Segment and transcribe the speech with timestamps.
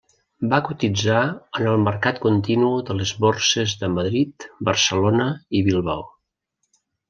[0.51, 1.17] Va cotitzar
[1.59, 5.29] en el Mercat Continu de les Borses de Madrid, Barcelona
[5.61, 6.11] i Bilbao.